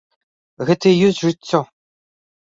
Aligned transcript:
Гэта 0.69 0.85
і 0.93 1.03
ёсць 1.09 1.19
жыццё! 1.25 1.59